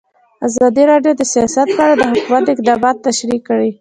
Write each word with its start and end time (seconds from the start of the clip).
ازادي 0.47 0.83
راډیو 0.91 1.13
د 1.17 1.21
سیاست 1.33 1.67
په 1.77 1.81
اړه 1.91 1.95
د 1.97 2.03
حکومت 2.13 2.45
اقدامات 2.49 2.95
تشریح 3.07 3.41
کړي. 3.47 3.69